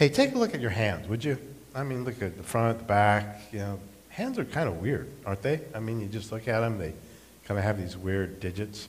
[0.00, 1.36] Hey, take a look at your hands, would you?
[1.74, 3.42] I mean, look at the front, the back.
[3.52, 5.60] You know, hands are kind of weird, aren't they?
[5.74, 6.94] I mean, you just look at them, they
[7.44, 8.88] kind of have these weird digits.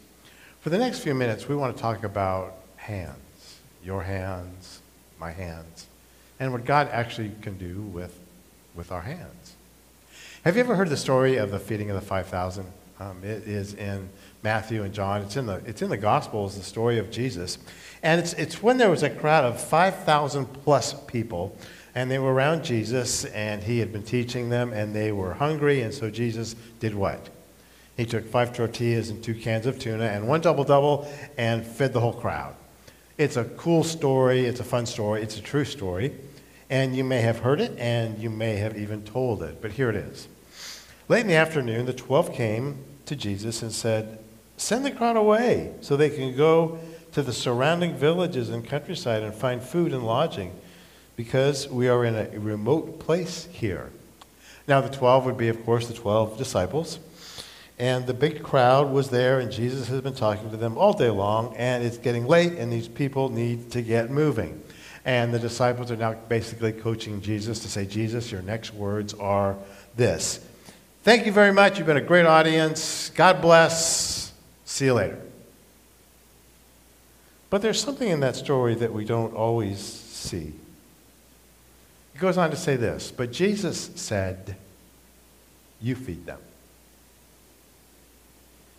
[0.62, 4.80] For the next few minutes, we want to talk about hands your hands,
[5.20, 5.88] my hands,
[6.40, 8.18] and what God actually can do with,
[8.74, 9.56] with our hands.
[10.46, 12.66] Have you ever heard the story of the feeding of the 5,000?
[13.02, 14.08] Um, it is in
[14.44, 15.24] Matthew and John.
[15.24, 17.58] It's in the, it's in the Gospels, the story of Jesus.
[18.04, 21.58] And it's, it's when there was a crowd of 5,000 plus people,
[21.96, 25.82] and they were around Jesus, and he had been teaching them, and they were hungry,
[25.82, 27.30] and so Jesus did what?
[27.98, 31.94] He took five tortillas and two cans of tuna and one double double and fed
[31.94, 32.56] the whole crowd.
[33.18, 36.14] It's a cool story, it's a fun story, it's a true story,
[36.70, 39.90] and you may have heard it and you may have even told it, but here
[39.90, 40.28] it is.
[41.10, 44.20] Late in the afternoon, the twelve came to Jesus and said,
[44.56, 46.80] Send the crowd away so they can go
[47.12, 50.54] to the surrounding villages and countryside and find food and lodging
[51.18, 53.90] because we are in a remote place here.
[54.66, 57.00] Now, the 12 would be, of course, the 12 disciples.
[57.78, 61.10] And the big crowd was there, and Jesus has been talking to them all day
[61.10, 64.64] long, and it's getting late, and these people need to get moving.
[65.04, 69.58] And the disciples are now basically coaching Jesus to say, Jesus, your next words are
[69.98, 70.40] this
[71.04, 71.78] Thank you very much.
[71.78, 73.10] You've been a great audience.
[73.16, 74.32] God bless.
[74.66, 75.20] See you later.
[77.50, 80.54] But there's something in that story that we don't always see.
[82.14, 84.56] He goes on to say this But Jesus said,
[85.82, 86.40] You feed them.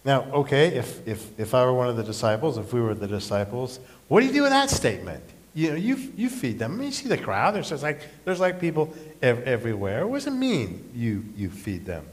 [0.05, 3.09] Now, okay, if, if, if I were one of the disciples, if we were the
[3.09, 5.23] disciples, what do you do with that statement?
[5.55, 6.73] You know, you, you feed them.
[6.73, 7.55] I mean, you see the crowd.
[7.55, 10.07] There's like, there's like people ev- everywhere.
[10.07, 12.07] What does it mean you, you feed them?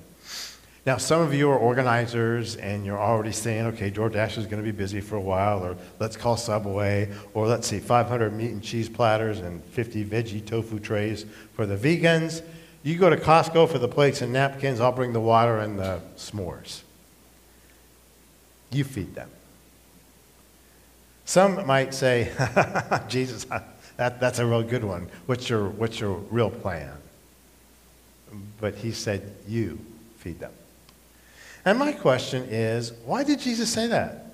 [0.90, 4.64] Now, some of you are organizers and you're already saying, okay, DoorDash is going to
[4.64, 8.64] be busy for a while, or let's call Subway, or let's see, 500 meat and
[8.64, 12.42] cheese platters and 50 veggie tofu trays for the vegans.
[12.81, 16.02] You go to Costco for the plates and napkins, I'll bring the water and the
[16.18, 16.81] s'mores.
[18.72, 19.30] You feed them.
[21.24, 22.31] Some might say,
[23.08, 23.46] Jesus,
[23.97, 25.08] that, that's a real good one.
[25.28, 26.97] What's your, what's your real plan?
[28.59, 29.78] But he said, You
[30.18, 30.53] feed them.
[31.66, 34.25] And my question is, why did Jesus say that?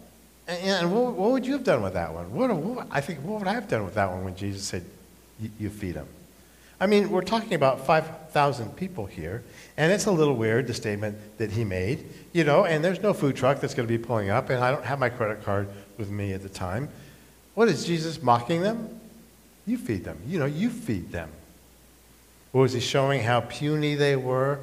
[0.47, 2.31] And, what, what, would you have done with that one?
[2.31, 4.85] What, what, I think, what would I have done with that one when Jesus said,
[5.57, 6.07] You feed them?
[6.79, 9.43] I mean, we're talking about 5,000 people here,
[9.77, 13.13] and it's a little weird, the statement that he made, you know, and there's no
[13.13, 15.69] food truck that's going to be pulling up, and I don't have my credit card
[15.97, 16.89] with me at the time.
[17.55, 18.99] What is Jesus mocking them?
[19.65, 20.19] You feed them.
[20.27, 21.29] You know, you feed them.
[22.53, 24.59] Or was he showing how puny they were?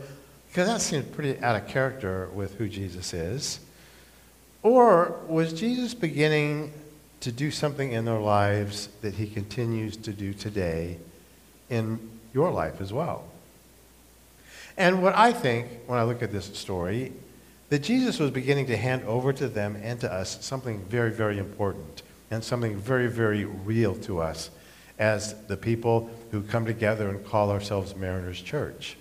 [0.52, 3.58] Because that seems pretty out of character with who Jesus is.
[4.62, 6.74] Or was Jesus beginning
[7.20, 10.98] to do something in their lives that he continues to do today
[11.70, 11.98] in
[12.34, 13.24] your life as well?
[14.76, 17.14] And what I think, when I look at this story,
[17.70, 21.38] that Jesus was beginning to hand over to them and to us something very, very
[21.38, 24.50] important and something very, very real to us
[24.98, 28.98] as the people who come together and call ourselves Mariners Church.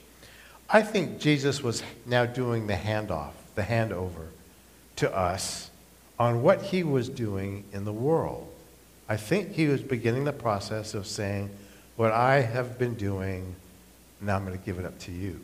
[0.73, 4.27] I think Jesus was now doing the handoff, the handover
[4.97, 5.69] to us
[6.17, 8.47] on what he was doing in the world.
[9.09, 11.49] I think he was beginning the process of saying,
[11.97, 13.55] What I have been doing,
[14.21, 15.39] now I'm going to give it up to you.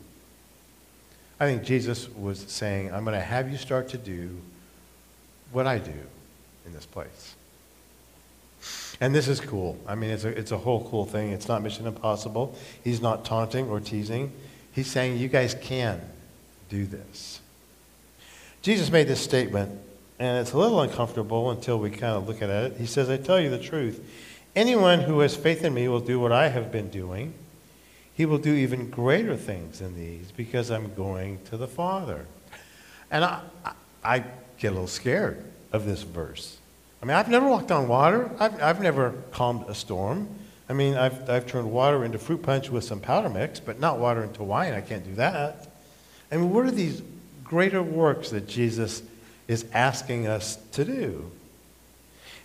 [1.38, 4.40] I think Jesus was saying, I'm going to have you start to do
[5.52, 5.92] what I do
[6.64, 7.34] in this place.
[9.00, 9.78] And this is cool.
[9.86, 11.30] I mean, it's a, it's a whole cool thing.
[11.30, 12.56] It's not Mission Impossible.
[12.82, 14.32] He's not taunting or teasing.
[14.78, 16.00] He's saying, you guys can
[16.68, 17.40] do this.
[18.62, 19.78] Jesus made this statement,
[20.18, 22.76] and it's a little uncomfortable until we kind of look at it.
[22.76, 24.00] He says, I tell you the truth.
[24.56, 27.34] Anyone who has faith in me will do what I have been doing
[28.18, 32.26] he will do even greater things than these because I'm going to the Father.
[33.12, 33.42] And I,
[34.02, 34.24] I
[34.58, 36.58] get a little scared of this verse.
[37.00, 38.28] I mean, I've never walked on water.
[38.40, 40.28] I've, I've never calmed a storm.
[40.68, 43.98] I mean, I've, I've turned water into fruit punch with some powder mix, but not
[43.98, 44.74] water into wine.
[44.74, 45.68] I can't do that.
[46.30, 47.02] I mean, what are these
[47.42, 49.02] greater works that Jesus
[49.46, 51.30] is asking us to do?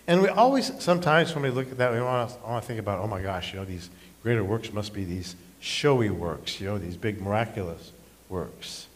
[0.06, 2.80] And we always, sometimes when we look at that, we want to, want to think
[2.80, 3.90] about, oh my gosh, you know, these
[4.22, 7.92] greater works must be these showy works, you know, these big miraculous
[8.28, 8.86] works.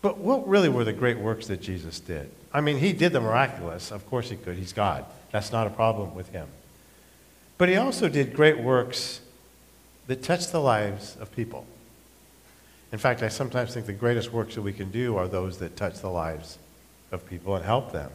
[0.00, 2.30] But what really were the great works that Jesus did?
[2.52, 3.90] I mean, he did the miraculous.
[3.90, 4.56] Of course he could.
[4.56, 5.06] He's God.
[5.30, 6.46] That's not a problem with him.
[7.58, 9.20] But he also did great works
[10.06, 11.66] that touched the lives of people.
[12.92, 15.76] In fact, I sometimes think the greatest works that we can do are those that
[15.76, 16.58] touch the lives
[17.10, 18.10] of people and help them.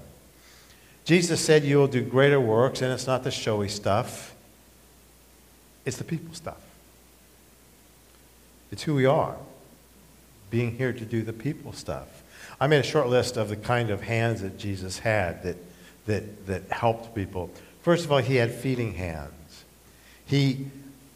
[1.06, 4.36] Jesus said, You will do greater works, and it's not the showy stuff.
[5.86, 6.62] It's the people stuff.
[8.72, 9.36] It's who we are,
[10.52, 12.24] being here to do the people stuff.
[12.62, 15.58] I made a short list of the kind of hands that Jesus had that,
[16.06, 17.50] that, that helped people.
[17.82, 19.66] First of all, he had feeding hands.
[20.26, 20.68] He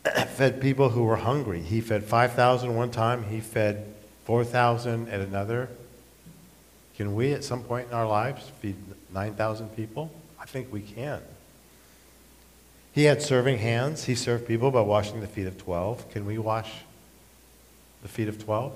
[0.28, 1.62] fed people who were hungry.
[1.62, 3.94] He fed 5,000 one time, he fed
[4.26, 5.70] 4,000 at another.
[6.96, 8.76] Can we, at some point in our lives, feed
[9.14, 10.12] 9,000 people?
[10.40, 11.22] I think we can.
[12.94, 14.04] He had serving hands.
[14.04, 16.12] He served people by washing the feet of 12.
[16.12, 16.72] Can we wash
[18.04, 18.72] the feet of 12?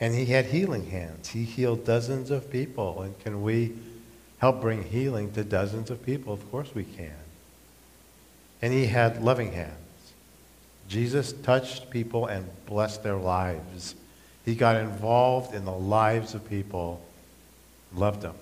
[0.00, 1.30] And he had healing hands.
[1.30, 3.02] He healed dozens of people.
[3.02, 3.74] And can we
[4.38, 6.32] help bring healing to dozens of people?
[6.32, 7.12] Of course we can.
[8.62, 9.74] And he had loving hands.
[10.88, 13.94] Jesus touched people and blessed their lives.
[14.44, 17.00] He got involved in the lives of people,
[17.94, 18.34] loved them.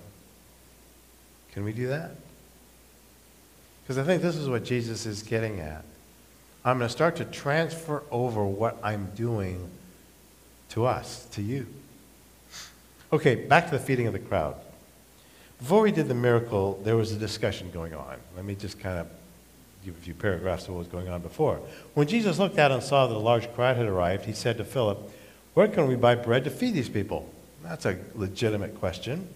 [1.53, 2.11] Can we do that?
[3.83, 5.83] Because I think this is what Jesus is getting at.
[6.63, 9.69] I'm going to start to transfer over what I'm doing
[10.69, 11.65] to us, to you.
[13.11, 14.55] Okay, back to the feeding of the crowd.
[15.59, 18.17] Before we did the miracle, there was a discussion going on.
[18.35, 19.07] Let me just kind of
[19.83, 21.59] give a few paragraphs of what was going on before.
[21.93, 24.63] When Jesus looked out and saw that a large crowd had arrived, he said to
[24.63, 25.11] Philip,
[25.53, 27.31] Where can we buy bread to feed these people?
[27.63, 29.27] That's a legitimate question.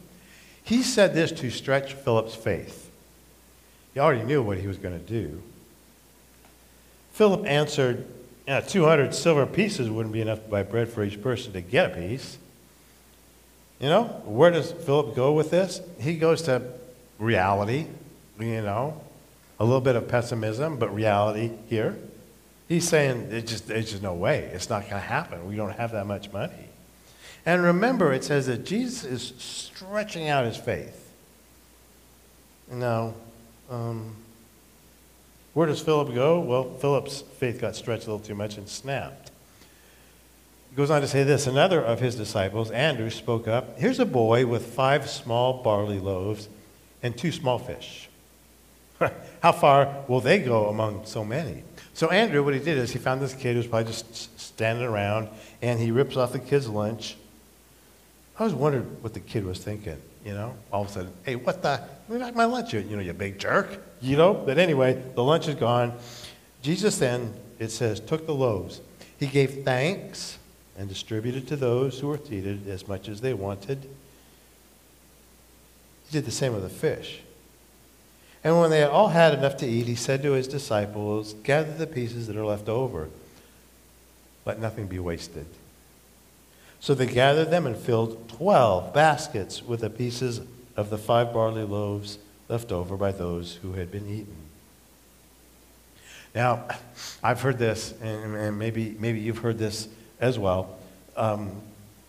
[0.64, 2.92] He said this to stretch Philip's faith.
[3.94, 5.42] He already knew what he was going to do.
[7.14, 8.06] Philip answered,
[8.48, 11.92] yeah, 200 silver pieces wouldn't be enough to buy bread for each person to get
[11.92, 12.38] a piece.
[13.82, 15.82] You know, where does Philip go with this?
[16.00, 16.62] He goes to
[17.18, 17.88] reality,
[18.40, 19.02] you know,
[19.60, 21.98] a little bit of pessimism, but reality here.
[22.70, 24.44] He's saying it just, there's just no way.
[24.54, 25.48] It's not going to happen.
[25.48, 26.54] We don't have that much money.
[27.44, 31.12] And remember, it says that Jesus is stretching out his faith.
[32.72, 33.16] Now,
[33.72, 34.16] um,
[35.56, 36.40] where does Philip go?
[36.40, 39.31] Well, Philip's faith got stretched a little too much and snapped.
[40.72, 44.06] He goes on to say this Another of his disciples, Andrew, spoke up Here's a
[44.06, 46.50] boy with five small barley loaves
[47.04, 48.10] and two small fish.
[49.42, 51.64] How far will they go among so many?
[51.94, 54.86] So, Andrew, what he did is he found this kid who was probably just standing
[54.86, 55.28] around
[55.62, 57.18] and he rips off the kid's lunch.
[58.40, 60.56] I was wondering what the kid was thinking, you know?
[60.72, 61.82] All of a sudden, hey, what the?
[62.08, 63.78] Me back my lunch, you know, you big jerk.
[64.00, 64.34] You know?
[64.34, 65.94] But anyway, the lunch is gone.
[66.62, 68.82] Jesus then, it says, took the loaves.
[69.20, 70.38] He gave thanks
[70.78, 73.80] and distributed to those who were seated as much as they wanted.
[76.06, 77.22] He did the same with the fish.
[78.44, 81.88] And when they all had enough to eat, he said to his disciples, Gather the
[81.88, 83.10] pieces that are left over.
[84.46, 85.46] Let nothing be wasted.
[86.80, 90.42] So they gathered them and filled 12 baskets with the pieces
[90.76, 92.18] of the five barley loaves
[92.50, 94.36] left over by those who had been eaten.
[96.34, 96.66] Now,
[97.22, 99.88] I've heard this, and, maybe, maybe you've heard this
[100.22, 100.78] as well.
[101.18, 101.62] Um,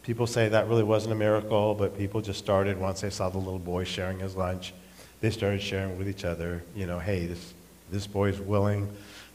[0.03, 3.39] people say that really wasn't a miracle, but people just started once they saw the
[3.39, 4.73] little boy sharing his lunch.
[5.21, 7.55] They started sharing with each other, you know, hey, this,
[7.91, 8.89] this boy's willing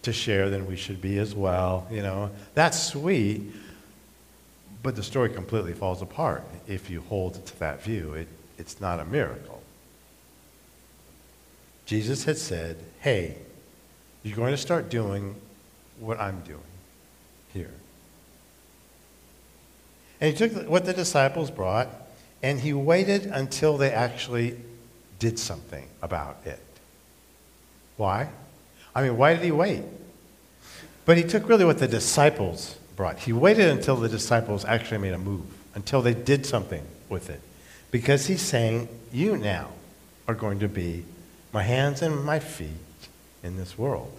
[0.03, 2.29] to share, then we should be as well, you know.
[2.53, 3.41] That's sweet,
[4.83, 8.13] but the story completely falls apart if you hold to that view.
[8.13, 8.27] It,
[8.57, 9.61] it's not a miracle.
[11.85, 13.37] Jesus had said, hey,
[14.23, 15.35] you're going to start doing
[15.99, 16.59] what I'm doing
[17.53, 17.71] here.
[20.19, 21.87] And he took what the disciples brought
[22.41, 24.57] and he waited until they actually
[25.19, 26.59] did something about it.
[27.97, 28.29] Why?
[28.95, 29.83] I mean, why did he wait?
[31.05, 33.19] But he took really what the disciples brought.
[33.19, 37.41] He waited until the disciples actually made a move, until they did something with it.
[37.91, 39.69] Because he's saying, You now
[40.27, 41.05] are going to be
[41.53, 42.69] my hands and my feet
[43.43, 44.11] in this world.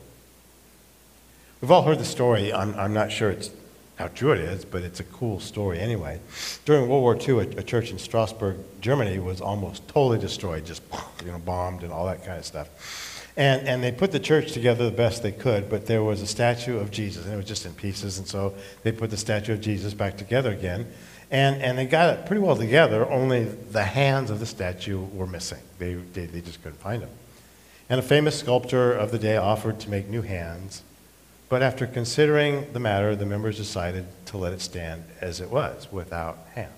[1.60, 2.52] We've all heard the story.
[2.52, 3.50] I'm, I'm not sure it's
[3.98, 6.20] how true it is, but it's a cool story anyway.
[6.64, 10.82] During World War II, a, a, church in Strasbourg, Germany, was almost totally destroyed, just
[11.24, 12.68] you know, bombed and all that kind of stuff.
[13.36, 16.26] And, and they put the church together the best they could, but there was a
[16.26, 19.52] statue of Jesus, and it was just in pieces, and so they put the statue
[19.52, 20.86] of Jesus back together again.
[21.30, 25.26] And, and they got it pretty well together, only the hands of the statue were
[25.26, 25.58] missing.
[25.78, 27.10] They, they, they just couldn't find them.
[27.90, 30.82] And a famous sculptor of the day offered to make new hands.
[31.48, 35.90] But after considering the matter, the members decided to let it stand as it was,
[35.90, 36.72] without hands.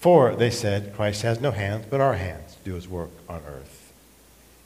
[0.00, 3.92] For, they said, Christ has no hands, but our hands do his work on earth.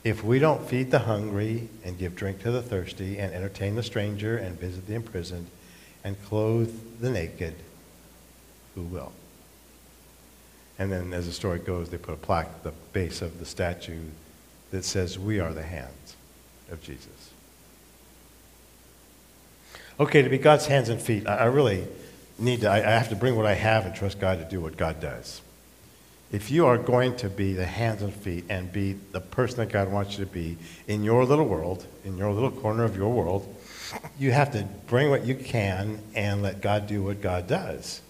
[0.02, 3.82] If we don't feed the hungry and give drink to the thirsty and entertain the
[3.82, 5.48] stranger and visit the imprisoned
[6.02, 7.54] and clothe the naked,
[8.74, 9.12] who will?
[10.78, 13.46] And then, as the story goes, they put a plaque at the base of the
[13.46, 14.02] statue
[14.70, 16.16] that says, We are the hands.
[16.70, 17.30] of Jesus.
[19.98, 21.86] Okay, to be God's hands and feet, I, I really
[22.38, 24.60] need to, I, I have to bring what I have and trust God to do
[24.60, 25.40] what God does.
[26.32, 29.72] If you are going to be the hands and feet and be the person that
[29.72, 33.10] God wants you to be in your little world, in your little corner of your
[33.10, 33.54] world,
[34.18, 38.02] you have to bring what you can and let God do what God does.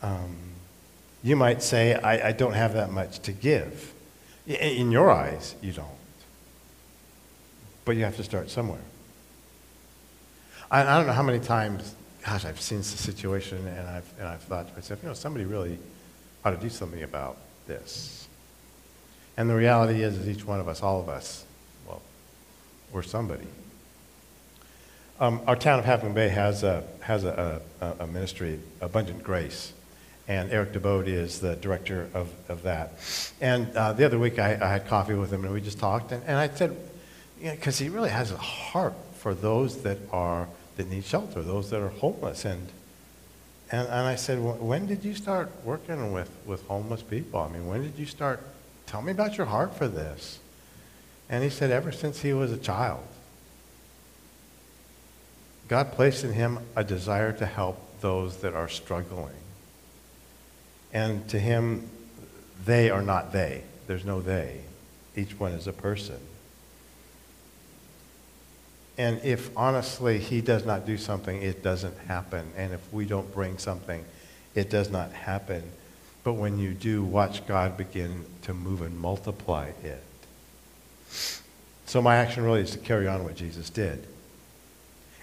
[0.00, 0.36] Um,
[1.22, 3.92] you might say, I, I don't have that much to give.
[4.46, 5.88] In your eyes, you don't.
[7.84, 8.80] But you have to start somewhere.
[10.70, 14.28] I, I don't know how many times, gosh, I've seen the situation and I've, and
[14.28, 15.78] I've thought to myself, you know, somebody really
[16.44, 17.36] ought to do something about
[17.66, 18.28] this.
[19.36, 21.44] And the reality is, is each one of us, all of us,
[21.86, 22.02] well,
[22.92, 23.46] we're somebody.
[25.18, 29.72] Um, our town of Half Bay has a, has a, a, a ministry, Abundant Grace
[30.30, 32.92] and Eric DeBode is the director of, of that.
[33.40, 36.12] And uh, the other week I, I, had coffee with him and we just talked,
[36.12, 36.76] and, and I said,
[37.42, 40.46] because you know, he really has a heart for those that are
[40.80, 42.68] that need shelter, those that are homeless, and
[43.72, 47.38] and, and I said, when did you start working with, with homeless people?
[47.38, 48.40] I mean, when did you start?
[48.86, 50.40] Tell me about your heart for this.
[51.28, 53.04] And he said, ever since he was a child.
[55.68, 59.36] God placed in him a desire to help those that are struggling.
[60.92, 61.88] And to him,
[62.64, 63.62] they are not they.
[63.86, 64.62] There's no they.
[65.14, 66.18] Each one is a person.
[69.00, 72.52] And if honestly he does not do something, it doesn't happen.
[72.54, 74.04] And if we don't bring something,
[74.54, 75.62] it does not happen.
[76.22, 80.04] But when you do, watch God begin to move and multiply it.
[81.86, 84.06] So my action really is to carry on what Jesus did.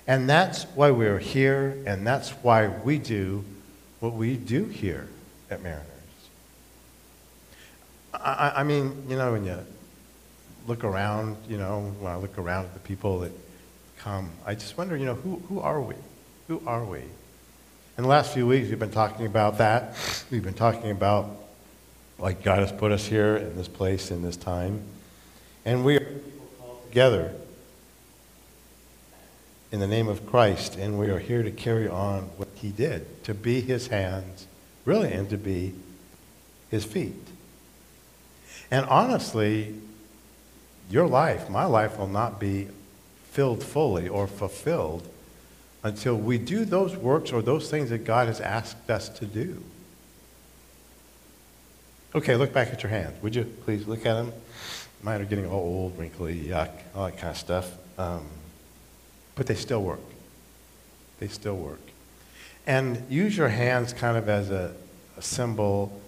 [0.08, 3.46] And that's why we're here, and that's why we do
[4.00, 5.08] what we do here
[5.52, 5.86] at Mariners.
[8.12, 9.60] I, I mean, you know, when you
[10.66, 13.32] look around, you know, when I look around at the people that
[14.08, 15.96] come, I just wonder, you know, who, who are we?
[16.48, 17.00] Who are we?
[17.98, 19.98] In the last few weeks, we've been talking about that.
[20.32, 21.30] We've been talking about,
[22.18, 24.82] like, God has put us here in this place, in this time.
[25.66, 26.08] And we are
[26.88, 27.34] together
[29.74, 33.24] in the name of Christ, and we are here to carry on what He did,
[33.26, 34.48] to be His hands
[34.86, 35.74] really, and to be
[36.72, 37.14] his feet.
[38.72, 39.76] And honestly,
[40.90, 42.70] your life, my life, will not be
[43.38, 45.08] filled fully or fulfilled
[45.84, 49.64] until we do those works or those things that God has asked us to do.
[52.16, 53.22] Okay, look back at your hands.
[53.22, 54.34] Would you please look at them?
[55.04, 57.78] Mine are getting all old, wrinkly, yuck, all that kind of stuff.
[58.00, 58.26] Um,
[59.36, 60.00] but they still work.
[61.20, 61.82] They still work.
[62.66, 64.74] And use your hands kind of as a,
[65.16, 66.02] a symbol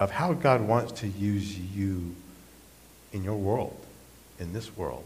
[0.00, 2.14] of how God wants to use you
[3.12, 3.84] in your world,
[4.38, 5.04] in this world.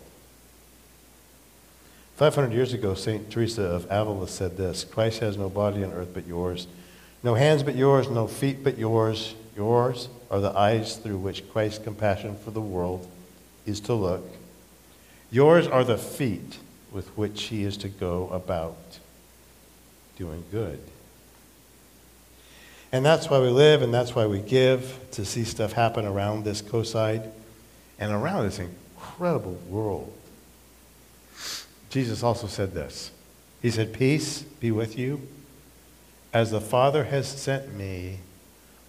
[2.18, 3.30] 500 years ago, St.
[3.30, 6.66] Teresa of Avila said this Christ has no body on earth but yours,
[7.22, 9.36] no hands but yours, no feet but yours.
[9.56, 13.08] Yours are the eyes through which Christ's compassion for the world
[13.66, 14.24] is to look.
[15.30, 16.58] Yours are the feet
[16.90, 18.98] with which he is to go about
[20.16, 20.80] doing good.
[22.90, 26.42] And that's why we live and that's why we give to see stuff happen around
[26.42, 27.30] this coastside
[28.00, 30.12] and around this incredible world.
[31.90, 33.10] Jesus also said this.
[33.62, 35.26] He said, Peace be with you.
[36.32, 38.18] As the Father has sent me,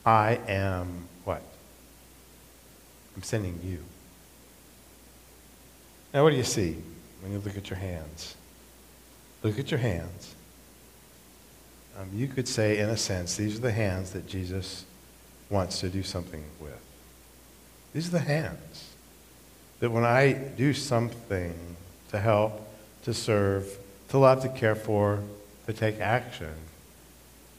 [0.06, 1.42] I am what?
[3.16, 3.80] I'm sending you.
[6.14, 6.78] Now, what do you see
[7.22, 8.36] when you look at your hands?
[9.44, 10.36] Look at your hands.
[11.98, 14.86] Um, you could say, in a sense, these are the hands that Jesus
[15.50, 16.80] wants to do something with.
[17.94, 18.94] These are the hands
[19.80, 21.76] that when I do something
[22.10, 22.69] to help,
[23.04, 23.78] to serve,
[24.10, 25.24] to love, to care for,
[25.66, 26.54] to take action,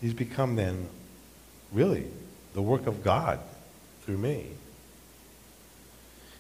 [0.01, 0.89] these become then
[1.73, 2.07] really
[2.55, 3.39] the work of God
[4.03, 4.47] through me.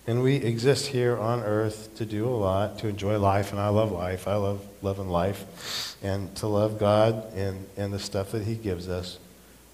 [0.06, 3.68] And we exist here on earth to do a lot, to enjoy life, and I
[3.68, 4.26] love life.
[4.26, 8.88] I love loving life, and to love God and, and the stuff that He gives
[8.88, 9.18] us,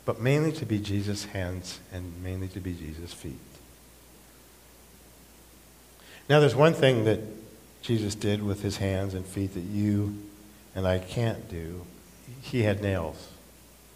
[0.05, 3.39] but mainly to be Jesus' hands and mainly to be Jesus' feet.
[6.29, 7.21] Now, there's one thing that
[7.87, 10.21] Jesus did with His hands and feet that you
[10.75, 11.87] and I can't do.
[12.43, 13.29] He had nails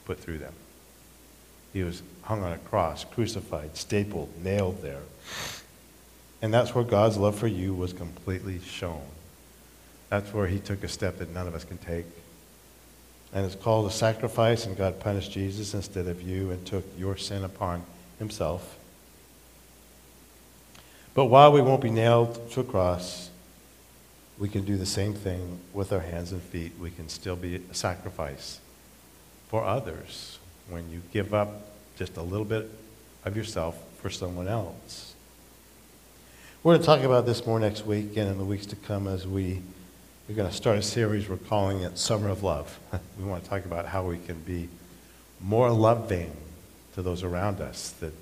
[0.04, 0.52] put through them.
[1.72, 5.02] He was hung on a cross, crucified, stapled, nailed there.
[6.40, 9.02] And that's where God's love for you was completely shown.
[10.08, 12.06] That's where he took a step that none of us can take.
[13.32, 17.16] And it's called a sacrifice, and God punished Jesus instead of you and took your
[17.16, 17.82] sin upon
[18.18, 18.78] himself.
[21.14, 23.30] But while we won't be nailed to a cross,
[24.40, 26.72] we can do the same thing with our hands and feet.
[26.80, 28.58] We can still be a sacrifice
[29.48, 30.38] for others
[30.70, 32.68] when you give up just a little bit
[33.26, 35.14] of yourself for someone else.
[36.62, 39.06] We're going to talk about this more next week and in the weeks to come
[39.06, 39.60] as we,
[40.26, 42.78] we're going to start a series we're calling it Summer of Love.
[43.18, 44.70] we want to talk about how we can be
[45.38, 46.34] more loving
[46.94, 48.14] to those around us, that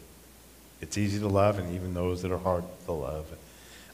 [0.80, 3.26] it's easy to love and even those that are hard to love.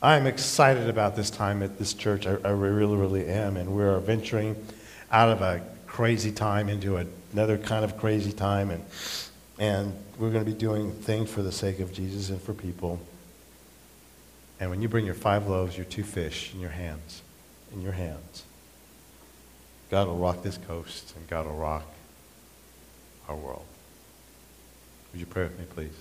[0.05, 2.27] I'm excited about this time at this church.
[2.27, 3.57] I, I really, really am.
[3.57, 4.55] And we're venturing
[5.11, 6.99] out of a crazy time into
[7.33, 8.71] another kind of crazy time.
[8.71, 8.85] And,
[9.59, 13.01] and we're going to be doing things for the sake of Jesus and for people.
[14.61, 17.23] And when you bring your five loaves, your two fish in your hands,
[17.73, 18.45] in your hands,
[19.91, 21.87] God will rock this coast and God will rock
[23.27, 23.65] our world.
[25.13, 25.97] Would you pray with me, please?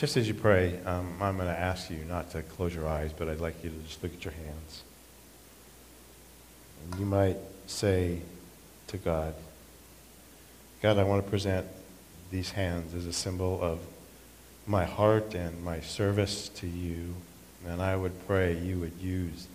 [0.00, 3.12] Just as you pray, um, I'm going to ask you not to close your eyes,
[3.12, 4.82] but I'd like you to just look at your hands.
[6.82, 8.22] And you might say
[8.86, 9.34] to God,
[10.80, 11.66] God, I want to present
[12.30, 13.78] these hands as a symbol of
[14.66, 17.14] my heart and my service to you.
[17.66, 19.48] And I would pray you would use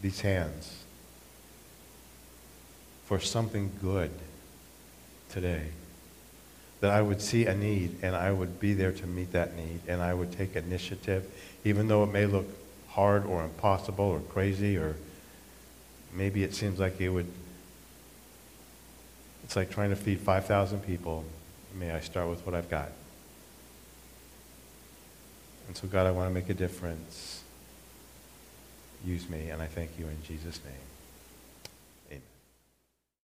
[0.00, 0.84] these hands
[3.06, 4.12] for something good
[5.30, 5.70] today
[6.82, 9.80] that I would see a need and I would be there to meet that need
[9.86, 11.24] and I would take initiative,
[11.64, 12.46] even though it may look
[12.88, 14.96] hard or impossible or crazy or
[16.12, 17.28] maybe it seems like it would,
[19.44, 21.24] it's like trying to feed 5,000 people.
[21.78, 22.88] May I start with what I've got?
[25.68, 27.44] And so, God, I want to make a difference.
[29.06, 30.91] Use me, and I thank you in Jesus' name.